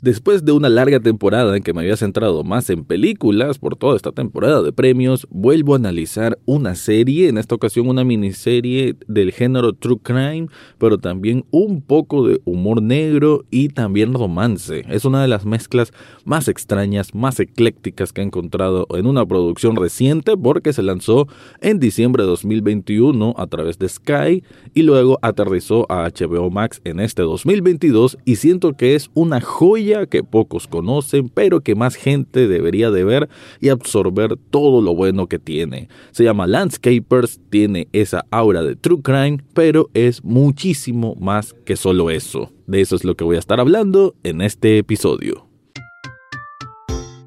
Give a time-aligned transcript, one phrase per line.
[0.00, 3.96] Después de una larga temporada en que me había centrado más en películas por toda
[3.96, 9.32] esta temporada de premios, vuelvo a analizar una serie, en esta ocasión una miniserie del
[9.32, 10.46] género True Crime,
[10.78, 14.84] pero también un poco de humor negro y también romance.
[14.88, 15.92] Es una de las mezclas
[16.24, 21.26] más extrañas, más eclécticas que he encontrado en una producción reciente porque se lanzó
[21.60, 24.44] en diciembre de 2021 a través de Sky
[24.74, 29.87] y luego aterrizó a HBO Max en este 2022 y siento que es una joya
[30.08, 33.28] que pocos conocen, pero que más gente debería de ver
[33.60, 35.88] y absorber todo lo bueno que tiene.
[36.10, 42.10] Se llama Landscapers, tiene esa aura de true crime, pero es muchísimo más que solo
[42.10, 42.52] eso.
[42.66, 45.46] De eso es lo que voy a estar hablando en este episodio.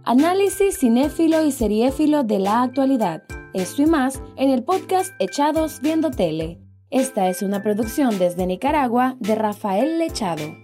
[0.03, 3.23] Análisis cinéfilo y seriéfilo de la actualidad.
[3.53, 6.59] Esto y más en el podcast Echados Viendo Tele.
[6.89, 10.60] Esta es una producción desde Nicaragua de Rafael Lechado.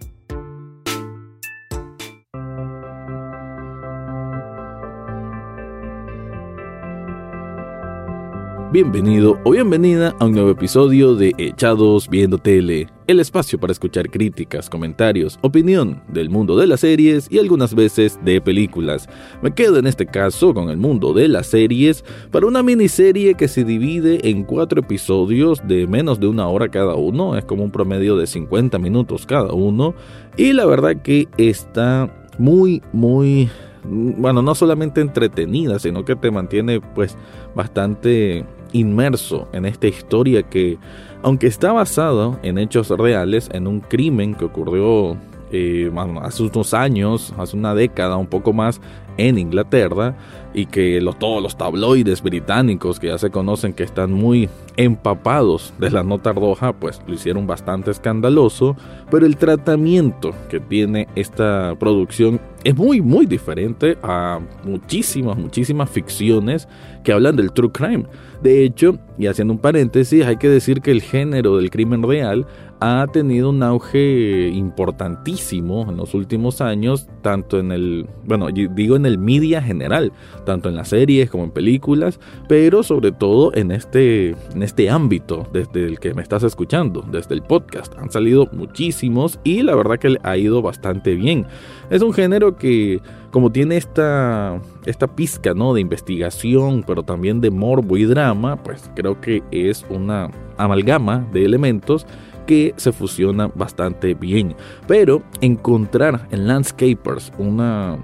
[8.78, 14.08] Bienvenido o bienvenida a un nuevo episodio de Echados Viendo Tele, el espacio para escuchar
[14.08, 19.10] críticas, comentarios, opinión del mundo de las series y algunas veces de películas.
[19.42, 23.48] Me quedo en este caso con el mundo de las series para una miniserie que
[23.48, 27.72] se divide en cuatro episodios de menos de una hora cada uno, es como un
[27.72, 29.96] promedio de 50 minutos cada uno,
[30.38, 33.50] y la verdad que está muy, muy
[33.84, 37.18] bueno, no solamente entretenida, sino que te mantiene pues
[37.56, 40.78] bastante inmerso en esta historia que,
[41.24, 45.18] aunque está basada en hechos reales, en un crimen que ocurrió
[45.52, 48.82] eh, hace unos años, hace una década, un poco más,
[49.18, 50.16] en Inglaterra,
[50.54, 55.92] y que todos los tabloides británicos que ya se conocen que están muy empapados de
[55.92, 58.76] la nota roja, pues lo hicieron bastante escandaloso,
[59.12, 66.68] pero el tratamiento que tiene esta producción es muy, muy diferente a muchísimas, muchísimas ficciones
[67.04, 68.06] que hablan del true crime.
[68.42, 72.46] De hecho, y haciendo un paréntesis, hay que decir que el género del crimen real
[72.80, 79.07] ha tenido un auge importantísimo en los últimos años, tanto en el, bueno, digo en
[79.08, 80.12] el media general,
[80.46, 85.48] tanto en las series como en películas, pero sobre todo en este, en este ámbito
[85.52, 87.94] desde el que me estás escuchando, desde el podcast.
[87.98, 91.46] Han salido muchísimos y la verdad que ha ido bastante bien.
[91.90, 93.02] Es un género que
[93.32, 95.74] como tiene esta, esta pizca ¿no?
[95.74, 101.46] de investigación, pero también de morbo y drama, pues creo que es una amalgama de
[101.46, 102.06] elementos
[102.48, 104.56] que se fusiona bastante bien.
[104.88, 107.98] Pero encontrar en Landscapers una,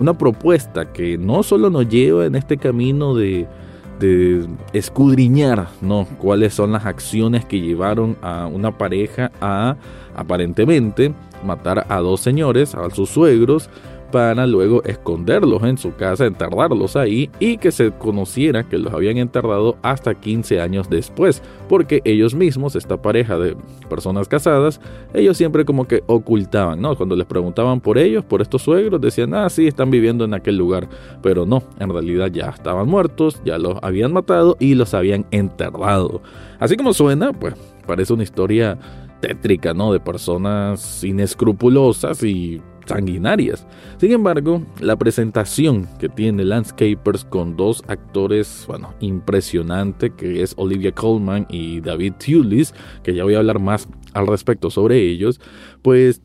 [0.00, 3.46] una propuesta que no solo nos lleva en este camino de,
[3.98, 6.06] de escudriñar ¿no?
[6.18, 9.76] cuáles son las acciones que llevaron a una pareja a
[10.14, 11.12] aparentemente
[11.44, 13.70] matar a dos señores, a sus suegros,
[14.10, 19.18] para luego esconderlos en su casa, enterrarlos ahí y que se conociera que los habían
[19.18, 23.56] enterrado hasta 15 años después, porque ellos mismos, esta pareja de
[23.88, 24.80] personas casadas,
[25.14, 26.96] ellos siempre como que ocultaban, ¿no?
[26.96, 30.56] Cuando les preguntaban por ellos, por estos suegros, decían, ah, sí, están viviendo en aquel
[30.56, 30.88] lugar,
[31.22, 36.22] pero no, en realidad ya estaban muertos, ya los habían matado y los habían enterrado.
[36.58, 37.54] Así como suena, pues
[37.86, 38.78] parece una historia
[39.20, 39.92] tétrica, ¿no?
[39.92, 43.66] De personas inescrupulosas y sanguinarias.
[43.98, 50.92] Sin embargo, la presentación que tiene Landscapers con dos actores, bueno, impresionante, que es Olivia
[50.92, 55.40] Colman y David Thewlis, que ya voy a hablar más al respecto sobre ellos,
[55.82, 56.22] pues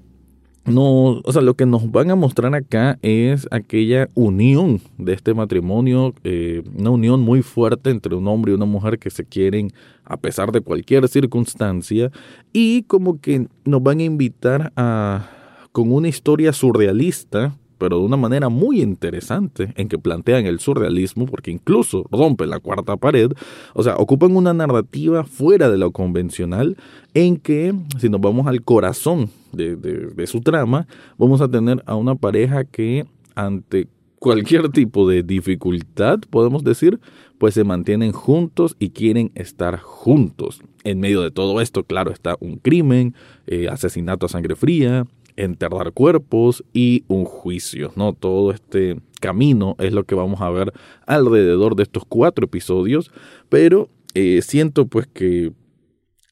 [0.66, 5.34] no, o sea, lo que nos van a mostrar acá es aquella unión de este
[5.34, 9.74] matrimonio, eh, una unión muy fuerte entre un hombre y una mujer que se quieren
[10.06, 12.12] a pesar de cualquier circunstancia
[12.54, 15.30] y como que nos van a invitar a
[15.74, 21.26] con una historia surrealista, pero de una manera muy interesante en que plantean el surrealismo,
[21.26, 23.32] porque incluso rompen la cuarta pared,
[23.74, 26.78] o sea, ocupan una narrativa fuera de lo convencional,
[27.14, 32.16] en que, si nos vamos al corazón de, su trama, vamos a tener a una
[32.16, 33.06] pareja que
[33.36, 33.88] ante
[34.20, 37.00] cualquier tipo de dificultad, podemos decir,
[37.40, 40.62] pues se mantienen juntos y quieren estar juntos.
[40.84, 43.16] En medio de todo esto, claro, está un crimen,
[43.48, 45.06] eh, asesinato a sangre fría,
[45.36, 48.14] enterrar cuerpos y un juicio, ¿no?
[48.14, 50.74] Todo este camino es lo que vamos a ver
[51.06, 53.12] alrededor de estos cuatro episodios,
[53.50, 55.54] pero eh, siento pues que,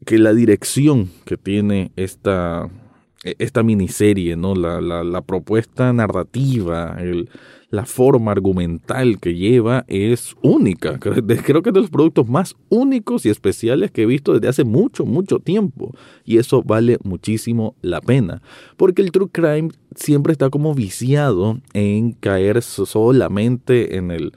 [0.06, 2.69] que la dirección que tiene esta,
[3.23, 4.56] esta miniserie, ¿no?
[4.56, 6.97] La, la, propuesta narrativa,
[7.69, 11.00] la forma argumental que lleva es única.
[11.00, 14.63] Creo que es de los productos más únicos y especiales que he visto desde hace
[14.63, 15.94] mucho, mucho tiempo.
[16.25, 18.41] Y eso vale muchísimo la pena.
[18.75, 24.31] Porque el True Crime siempre está como viciado en caer solamente en el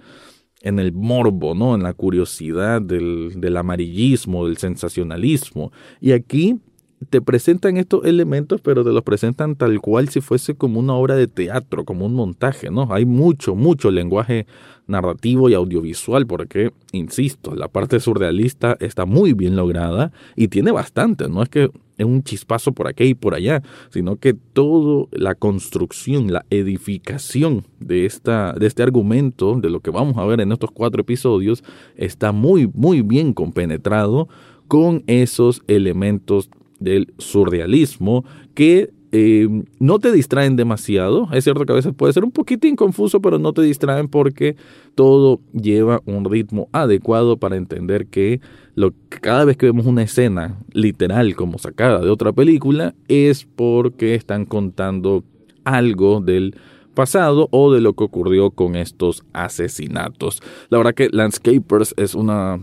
[0.61, 1.75] en el morbo, ¿no?
[1.75, 5.73] En la curiosidad del, del amarillismo, del sensacionalismo.
[6.01, 6.59] Y aquí
[7.05, 11.17] te presentan estos elementos, pero te los presentan tal cual si fuese como una obra
[11.17, 12.93] de teatro, como un montaje, ¿no?
[12.93, 14.47] Hay mucho, mucho lenguaje
[14.87, 21.29] narrativo y audiovisual, porque, insisto, la parte surrealista está muy bien lograda y tiene bastante,
[21.29, 25.35] no es que es un chispazo por aquí y por allá, sino que toda la
[25.35, 30.53] construcción, la edificación de, esta, de este argumento, de lo que vamos a ver en
[30.53, 31.62] estos cuatro episodios,
[31.97, 34.29] está muy, muy bien compenetrado
[34.67, 36.51] con esos elementos
[36.85, 39.49] del surrealismo que eh,
[39.79, 41.29] no te distraen demasiado.
[41.33, 44.57] Es cierto que a veces puede ser un poquitín confuso, pero no te distraen porque
[44.97, 48.41] todo lleva un ritmo adecuado para entender que
[48.75, 54.17] lo, cada vez que vemos una escena literal como sacada de otra película es porque
[54.17, 55.23] están contando
[55.63, 56.57] algo del
[56.95, 60.43] pasado o de lo que ocurrió con estos asesinatos.
[60.71, 62.59] La verdad que Landscapers es una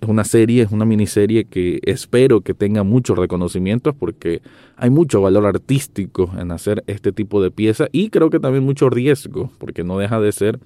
[0.00, 4.42] es una serie, es una miniserie que espero que tenga muchos reconocimientos porque
[4.76, 8.90] hay mucho valor artístico en hacer este tipo de pieza y creo que también mucho
[8.90, 10.60] riesgo porque no deja de ser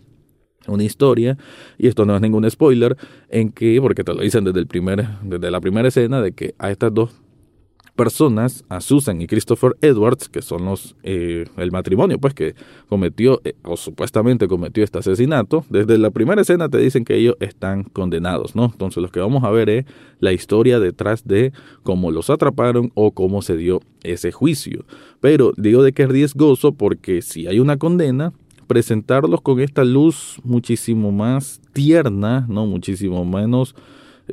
[0.66, 1.38] una historia
[1.78, 2.96] y esto no es ningún spoiler
[3.28, 6.54] en que porque te lo dicen desde el primer desde la primera escena de que
[6.58, 7.21] a estas dos
[7.96, 12.54] personas, a Susan y Christopher Edwards, que son los eh, el matrimonio, pues que
[12.88, 15.64] cometió eh, o supuestamente cometió este asesinato.
[15.68, 18.64] Desde la primera escena te dicen que ellos están condenados, ¿no?
[18.64, 19.84] Entonces lo que vamos a ver es
[20.20, 21.52] la historia detrás de
[21.82, 24.84] cómo los atraparon o cómo se dio ese juicio.
[25.20, 28.32] Pero digo de que es riesgoso porque si hay una condena,
[28.66, 33.74] presentarlos con esta luz muchísimo más tierna, no, muchísimo menos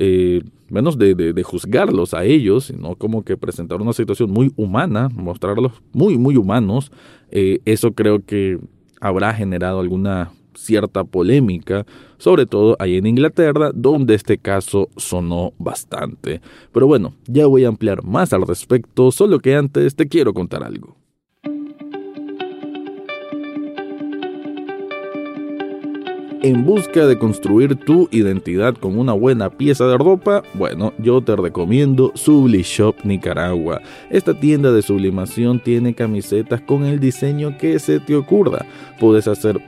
[0.02, 5.72] eh, menos de, juzgarlos a ellos, sino como que presentar una situación muy humana, mostrarlos
[5.92, 6.90] muy, muy humanos,
[7.30, 8.58] eh, eso creo que
[8.98, 11.84] habrá generado alguna cierta polémica,
[12.16, 16.40] sobre todo ahí en Inglaterra, donde este caso sonó bastante.
[16.72, 20.62] Pero bueno, ya voy a ampliar más al respecto, solo que antes te quiero contar
[20.64, 20.99] algo.
[26.42, 31.36] En busca de construir tu identidad con una buena pieza de ropa, bueno, yo te
[31.36, 33.80] recomiendo Shop Nicaragua.
[34.10, 38.64] Esta tienda de sublimación tiene camisetas con el diseño que se te ocurra.
[38.98, 39.60] Puedes hacer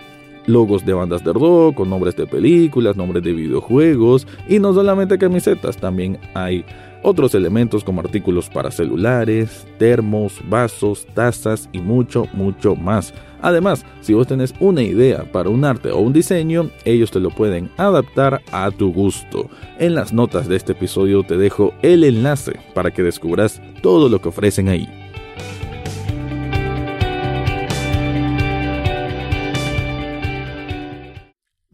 [0.46, 5.18] logos de bandas de rock, con nombres de películas, nombres de videojuegos y no solamente
[5.18, 6.64] camisetas, también hay
[7.02, 13.12] otros elementos como artículos para celulares, termos, vasos, tazas y mucho, mucho más.
[13.40, 17.30] Además, si vos tenés una idea para un arte o un diseño, ellos te lo
[17.30, 19.50] pueden adaptar a tu gusto.
[19.78, 24.22] En las notas de este episodio te dejo el enlace para que descubras todo lo
[24.22, 25.01] que ofrecen ahí.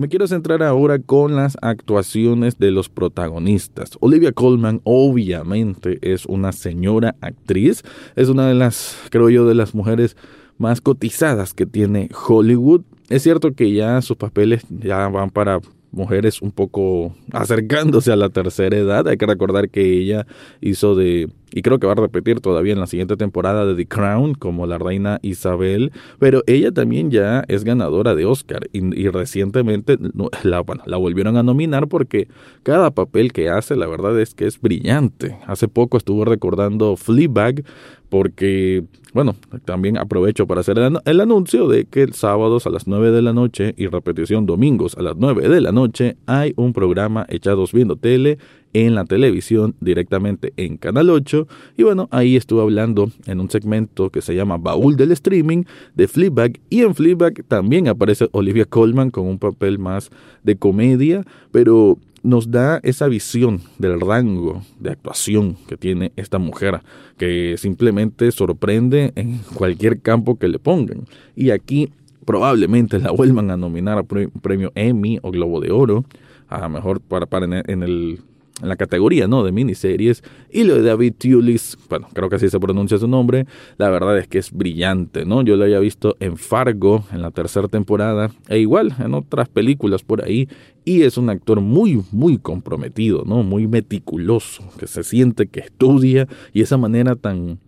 [0.01, 3.91] Me quiero centrar ahora con las actuaciones de los protagonistas.
[3.99, 7.83] Olivia Colman obviamente es una señora actriz,
[8.15, 10.17] es una de las, creo yo, de las mujeres
[10.57, 12.83] más cotizadas que tiene Hollywood.
[13.09, 15.59] Es cierto que ya sus papeles ya van para
[15.91, 19.09] mujeres un poco acercándose a la tercera edad.
[19.09, 20.29] Hay que recordar que ella
[20.61, 23.87] hizo de, y creo que va a repetir todavía en la siguiente temporada de The
[23.87, 29.99] Crown como la reina Isabel, pero ella también ya es ganadora de Oscar y, recientemente
[30.43, 32.29] la, la volvieron a nominar porque
[32.63, 35.39] cada papel que hace la verdad es que es brillante.
[35.47, 37.65] Hace poco estuvo recordando Fleabag
[38.09, 43.11] porque, bueno, también aprovecho para hacer el, anuncio de que el sábados a las 9
[43.11, 47.27] de la noche y repetición domingos a las 9 de la noche hay un programa
[47.29, 48.39] Echados Viendo Tele
[48.73, 51.47] en la televisión directamente en Canal 8
[51.77, 56.09] y bueno, ahí estuve hablando en un segmento que se llama Baúl del Streaming de
[56.09, 60.11] Fleabag y en Fleabag también aparece Olivia Colman con un papel más
[60.43, 66.81] de comedia, pero nos da esa visión del rango de actuación que tiene esta mujer,
[67.17, 71.05] que simplemente sorprende en cualquier campo que le pongan.
[71.37, 71.91] Y aquí
[72.25, 76.05] probablemente la vuelvan a nominar a premio Emmy o Globo de Oro,
[76.49, 78.21] a mejor para, para en el
[78.61, 79.45] en la categoría ¿no?
[79.45, 80.23] de miniseries.
[80.51, 83.47] Y lo de David Tulis, bueno, creo que así se pronuncia su nombre,
[83.77, 85.43] la verdad es que es brillante, ¿no?
[85.43, 90.03] Yo lo había visto en Fargo en la tercera temporada, e igual en otras películas
[90.03, 90.49] por ahí,
[90.85, 93.43] y es un actor muy, muy comprometido, ¿no?
[93.43, 97.59] Muy meticuloso, que se siente que estudia, y esa manera tan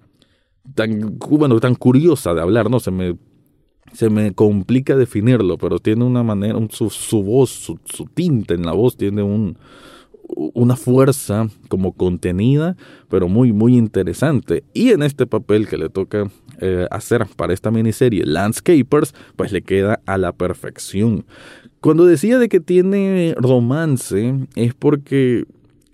[0.75, 2.81] tan, bueno, tan curiosa de hablar, ¿no?
[2.81, 3.17] Se me,
[3.93, 8.65] se me complica definirlo, pero tiene una manera, su, su, voz, su, su tinte en
[8.65, 9.59] la voz tiene un,
[10.37, 12.77] una fuerza como contenida,
[13.09, 14.65] pero muy, muy interesante.
[14.75, 19.63] Y en este papel que le toca eh, hacer para esta miniserie, Landscapers, pues le
[19.63, 21.25] queda a la perfección.
[21.81, 25.47] Cuando decía de que tiene romance, es porque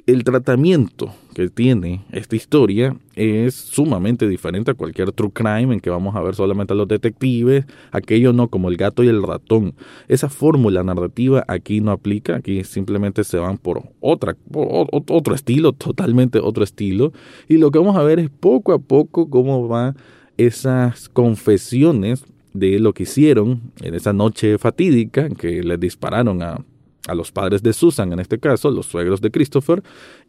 [0.07, 5.91] el tratamiento que tiene esta historia es sumamente diferente a cualquier true crime en que
[5.91, 9.75] vamos a ver solamente a los detectives, aquello no como el gato y el ratón.
[10.07, 16.39] Esa fórmula narrativa aquí no aplica, aquí simplemente se van por otra otro estilo, totalmente
[16.39, 17.13] otro estilo,
[17.49, 19.97] y lo que vamos a ver es poco a poco cómo van
[20.37, 26.65] esas confesiones de lo que hicieron en esa noche fatídica que le dispararon a
[27.07, 29.83] a los padres de Susan, en este caso, los suegros de Christopher,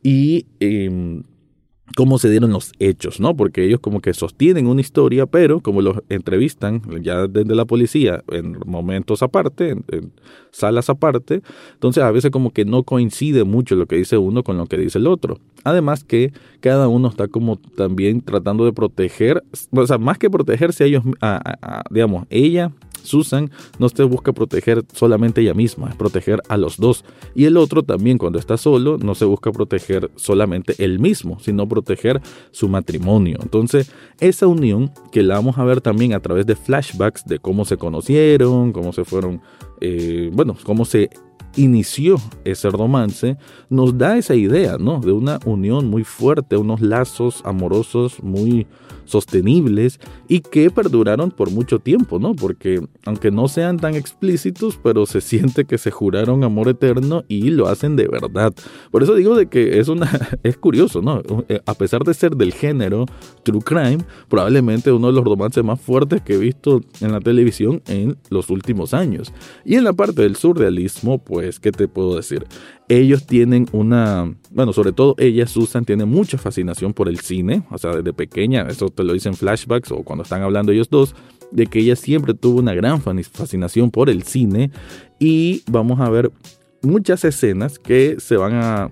[0.04, 1.24] y em,
[1.96, 3.36] cómo se dieron los hechos, ¿no?
[3.36, 8.24] Porque ellos como que sostienen una historia, pero como los entrevistan ya desde la policía
[8.30, 10.12] en momentos aparte, en,
[10.52, 11.42] salas aparte,
[11.74, 14.78] entonces a veces como que no coincide mucho lo que dice uno con lo que
[14.78, 15.40] dice el otro.
[15.64, 20.84] Además que cada uno está como también tratando de proteger, o sea, más que protegerse
[20.84, 21.04] a ellos,
[21.90, 22.72] digamos, ella
[23.04, 27.06] Susan no se busca proteger solamente ella misma, es proteger a los dos.
[27.36, 31.68] Y el otro también cuando está solo no se busca proteger solamente él mismo, sino
[31.68, 33.38] proteger su matrimonio.
[33.42, 37.66] Entonces, esa unión que la vamos a ver también a través de flashbacks de cómo
[37.66, 39.42] se conocieron, cómo se fueron,
[39.82, 41.10] eh, bueno, cómo se
[41.58, 43.38] inició ese romance,
[43.70, 45.00] nos da esa idea, ¿no?
[45.02, 48.68] De una unión muy fuerte, unos lazos amorosos muy
[49.08, 52.36] sostenibles y que perduraron por mucho tiempo, ¿no?
[52.36, 57.50] Porque aunque no sean tan explícitos, pero se siente que se juraron amor eterno y
[57.50, 58.54] lo hacen de verdad.
[58.92, 60.10] Por eso digo de que es una
[60.44, 61.24] es curioso, ¿no?
[61.48, 63.06] Eh, a pesar de ser del género
[63.44, 67.82] true crime, probablemente uno de los romances más fuertes que he visto en la televisión
[67.88, 69.34] en los últimos años.
[69.64, 72.46] Y en la parte del surrealismo, pues, ¿qué te puedo decir?
[72.90, 77.78] ellos tienen una, bueno, sobre todo ella, Susan, tiene mucha fascinación por el cine, o
[77.78, 81.16] sea, desde pequeña, eso te lo dicen flashbacks o cuando están hablando ellos dos,
[81.52, 84.72] de que ella siempre tuvo una gran fascinación por el cine
[85.20, 86.32] y vamos a ver
[86.82, 88.92] muchas escenas que se van a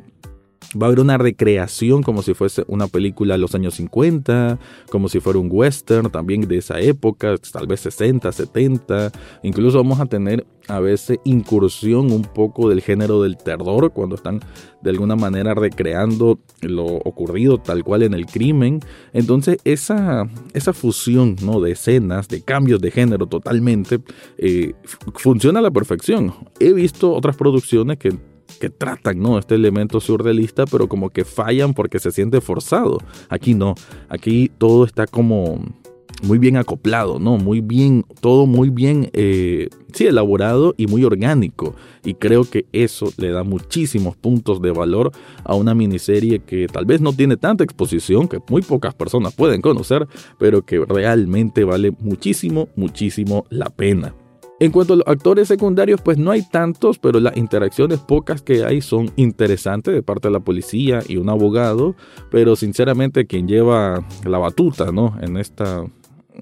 [0.79, 5.07] Va a haber una recreación como si fuese una película de los años 50, como
[5.07, 9.11] si fuera un western también de esa época, tal vez 60, 70.
[9.43, 14.41] Incluso vamos a tener a veces incursión un poco del género del terror cuando están
[14.81, 18.79] de alguna manera recreando lo ocurrido tal cual en el crimen.
[19.13, 21.61] Entonces esa, esa fusión ¿no?
[21.61, 23.99] de escenas, de cambios de género totalmente,
[24.37, 24.73] eh,
[25.15, 26.33] funciona a la perfección.
[26.59, 28.13] He visto otras producciones que
[28.59, 29.37] que tratan, ¿no?
[29.37, 32.99] Este elemento surrealista, pero como que fallan porque se siente forzado.
[33.29, 33.75] Aquí no,
[34.09, 35.59] aquí todo está como
[36.23, 37.37] muy bien acoplado, ¿no?
[37.37, 41.75] Muy bien, todo muy bien, eh, sí, elaborado y muy orgánico.
[42.03, 45.11] Y creo que eso le da muchísimos puntos de valor
[45.43, 49.61] a una miniserie que tal vez no tiene tanta exposición, que muy pocas personas pueden
[49.61, 50.07] conocer,
[50.39, 54.13] pero que realmente vale muchísimo, muchísimo la pena.
[54.59, 58.63] En cuanto a los actores secundarios, pues no hay tantos, pero las interacciones pocas que
[58.63, 61.95] hay son interesantes de parte de la policía y un abogado,
[62.31, 65.17] pero sinceramente quien lleva la batuta, ¿no?
[65.21, 65.85] En esta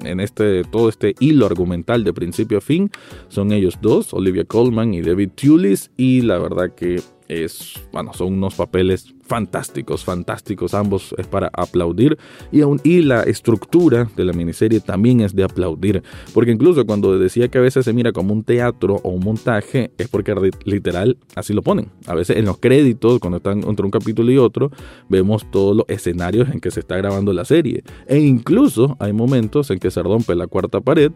[0.03, 2.89] en este todo este hilo argumental de principio a fin
[3.27, 8.34] son ellos dos, Olivia Colman y David Tulis y la verdad que es, bueno, son
[8.34, 12.18] unos papeles fantásticos, fantásticos, ambos es para aplaudir
[12.51, 16.03] y, aún, y la estructura de la miniserie también es de aplaudir,
[16.34, 19.92] porque incluso cuando decía que a veces se mira como un teatro o un montaje,
[19.98, 20.34] es porque
[20.65, 21.89] literal así lo ponen.
[22.08, 24.72] A veces en los créditos, cuando están entre un capítulo y otro,
[25.10, 27.84] vemos todos los escenarios en que se está grabando la serie.
[28.08, 31.12] E incluso hay momentos en que se rompe la cuarta pared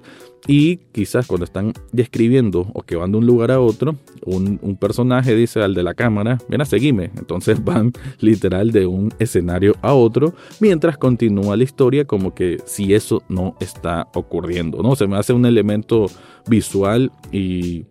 [0.48, 3.96] y quizás cuando están describiendo o que van de un lugar a otro,
[4.26, 7.12] un, un personaje dice al de la cámara, ven a seguirme.
[7.18, 12.94] Entonces van literal de un escenario a otro, mientras continúa la historia como que si
[12.94, 14.96] eso no está ocurriendo, ¿no?
[14.96, 16.08] Se me hace un elemento
[16.48, 17.86] visual y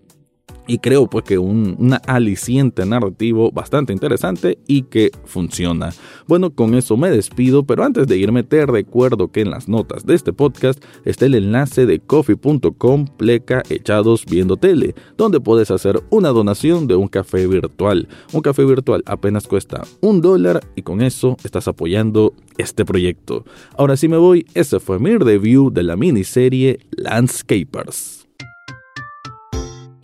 [0.67, 5.93] y creo pues que un, aliciente narrativo bastante interesante y que funciona.
[6.27, 10.05] Bueno, con eso me despido, pero antes de irme te recuerdo que en las notas
[10.05, 16.03] de este podcast está el enlace de coffee.com pleca echados viendo tele, donde puedes hacer
[16.11, 18.09] una donación de un café virtual.
[18.33, 23.45] Un café virtual apenas cuesta un dólar y con eso estás apoyando este proyecto.
[23.77, 28.26] Ahora sí me voy, ese fue mi review de la miniserie Landscapers.